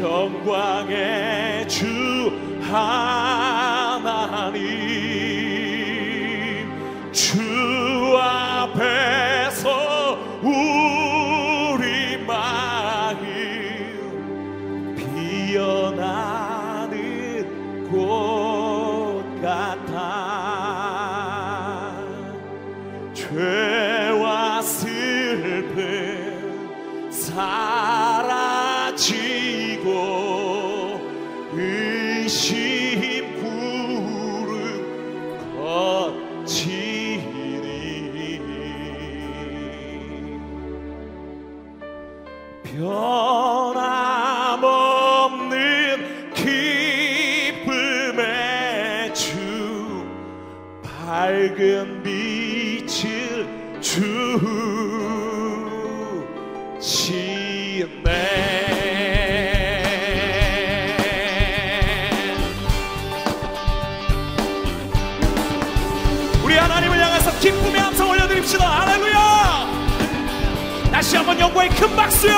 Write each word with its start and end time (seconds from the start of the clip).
영광의 0.00 1.68
주 1.68 1.86
하나님 2.60 3.12
주 7.12 8.18
앞에서 8.18 9.68
우리 10.42 12.16
마음 12.26 13.16
피어나 14.96 16.13
의심 31.56 33.40
구름 33.40 34.52
거치니. 35.56 37.32
변함없는 42.64 43.14
기쁨의 46.34 48.24
주 49.14 49.30
밝은 50.82 52.02
빛을 52.02 53.46
주 53.80 54.73
하나님을 66.64 66.98
향해서 66.98 67.30
기쁨의 67.40 67.78
함성 67.78 68.08
올려드립시다. 68.08 68.80
할렐루야! 68.80 69.68
다시 70.90 71.16
한번 71.16 71.38
영광의 71.38 71.68
큰 71.70 71.94
박수요! 71.94 72.34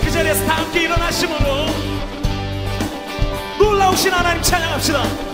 그 0.00 0.10
자리에서 0.10 0.44
다 0.44 0.56
함께 0.56 0.82
일어나심으로 0.82 1.66
놀라우신 3.56 4.12
하나님 4.12 4.42
찬양합시다 4.42 5.31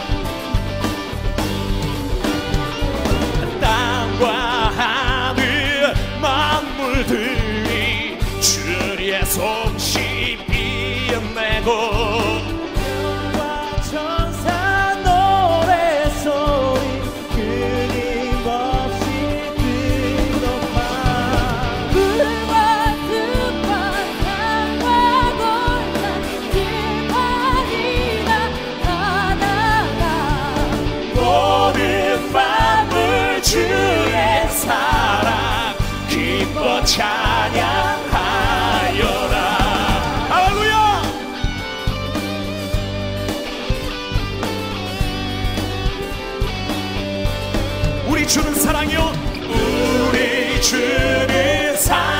주는 48.28 48.54
사랑이요. 48.54 49.10
우리 50.10 50.60
주는 50.60 51.76
사랑 51.78 52.17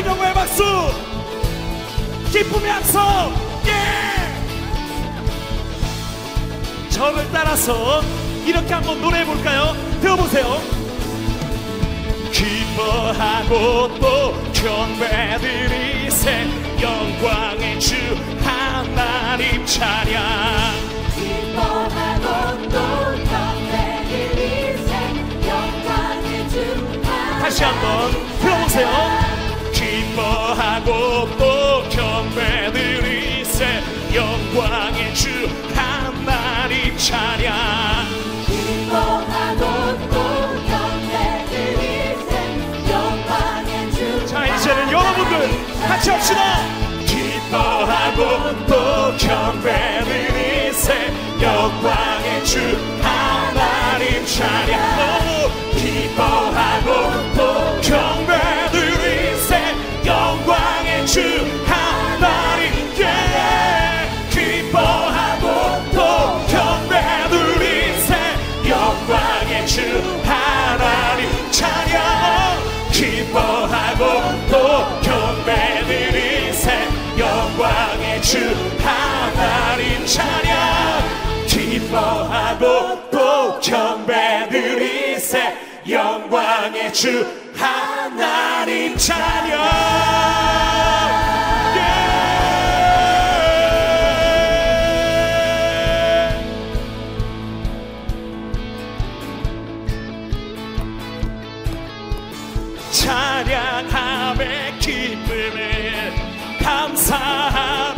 영광의 0.00 0.32
박수 0.34 0.62
기쁨의 2.32 2.70
함성 2.70 3.34
예! 3.66 3.70
저를 6.88 7.28
따라서 7.30 8.00
이렇게 8.46 8.72
한번 8.72 9.02
노래해 9.02 9.24
볼까요? 9.26 9.74
들어보세요. 10.00 10.60
기뻐하고 12.32 13.94
또 14.00 14.34
경배드리세 14.52 16.46
영광의 16.80 17.78
주 17.78 17.94
하나님 18.42 19.64
찬양 19.66 20.22
기뻐하고 21.14 22.62
또 22.62 22.78
경배드리세 23.28 24.90
영광의 25.46 26.48
주 26.48 26.92
다시 27.42 27.62
한번 27.62 28.10
들어보세요. 28.40 29.21
기뻐하고 30.12 31.26
또 31.38 31.88
경배드리세 31.88 33.82
영광의 34.14 35.14
주 35.14 35.48
하나님 35.74 36.96
찬양 36.98 37.54
기뻐하고 38.46 39.98
또 40.10 40.16
경배드리세 40.68 42.30
영광의 42.90 43.92
주자 43.92 44.46
이제는 44.46 44.92
여러분들 44.92 45.48
같이 45.88 46.10
합시다. 46.10 46.42
기뻐하고 47.06 48.66
또 48.66 49.16
경배드리세 49.16 51.10
영광의 51.40 52.44
주 52.44 52.58
하나님 53.02 54.26
찬양 54.26 55.31
주 87.02 87.26
하나님 87.56 88.96
찬양. 88.96 89.60
예. 91.74 91.80
찬양함의 102.92 104.78
기쁨을 104.78 106.12
감사하 106.62 107.91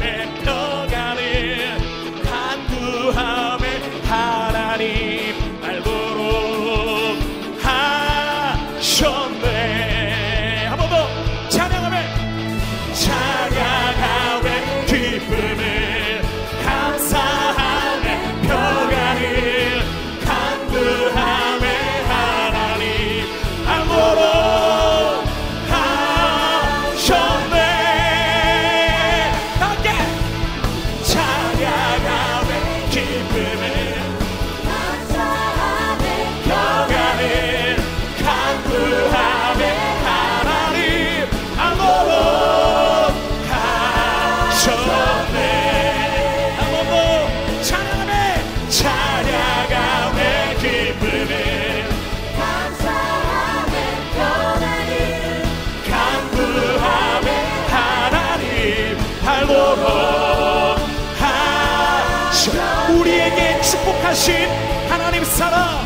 주시오 62.45 62.53
우리에게 63.01 63.63
축복하신 63.63 64.49
하나님 64.91 65.25
사랑. 65.25 65.81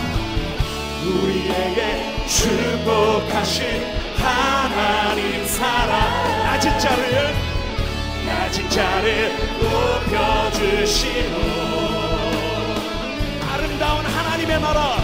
우리에게 1.04 2.26
축복하신 2.26 3.64
하나님 4.16 5.46
사랑. 5.46 6.00
낮은 6.44 6.78
자를 6.80 7.34
낮은 8.26 8.70
자를 8.70 9.32
높여주시오. 9.60 11.12
아름다운 13.52 14.04
하나님의 14.04 14.60
나라 14.60 14.96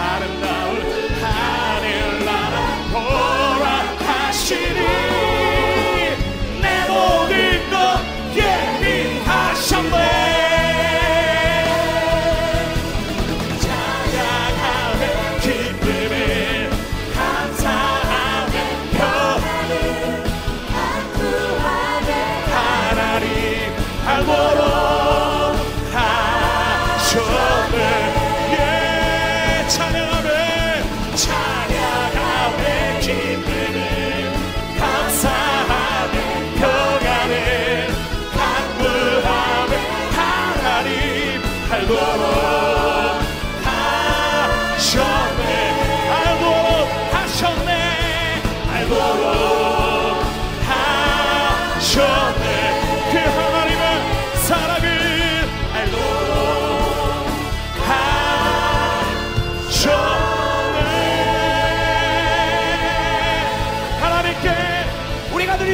아름다운 0.00 0.80
하늘나라 1.20 2.56
보라 2.90 3.66
하시니. 3.98 5.01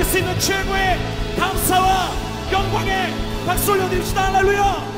수 0.09 0.19
있는 0.19 0.39
최고의 0.39 0.99
감사와 1.37 2.11
영광에 2.51 3.13
박수 3.47 3.73
올려드립시다. 3.73 4.33
할렐루야. 4.33 4.98